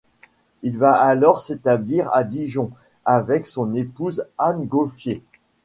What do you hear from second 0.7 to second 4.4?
va alors s'établir à Dijon avec son épouse